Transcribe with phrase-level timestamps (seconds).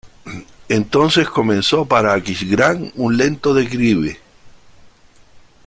[0.67, 4.19] Entonces comenzó para Aquisgrán un lento declive.